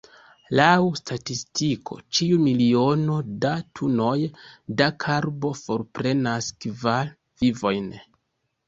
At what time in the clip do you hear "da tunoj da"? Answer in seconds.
3.45-4.89